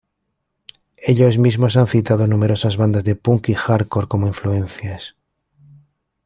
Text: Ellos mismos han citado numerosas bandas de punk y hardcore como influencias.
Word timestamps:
Ellos 0.97 1.37
mismos 1.37 1.77
han 1.77 1.85
citado 1.85 2.25
numerosas 2.25 2.75
bandas 2.75 3.03
de 3.03 3.15
punk 3.15 3.49
y 3.49 3.53
hardcore 3.53 4.07
como 4.07 4.25
influencias. 4.25 5.15